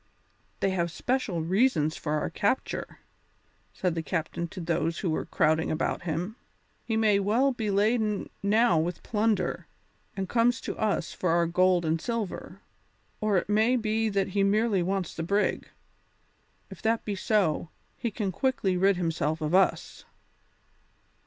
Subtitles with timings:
[0.61, 2.97] "They have special reasons for our capture,"
[3.71, 6.37] said the captain to those who were crowding about him;
[6.83, 9.67] "he may be well laden now with plunder,
[10.17, 12.61] and comes to us for our gold and silver.
[13.19, 15.69] Or it may be that he merely wants the brig.
[16.71, 20.03] If that be so, he can quickly rid himself of us."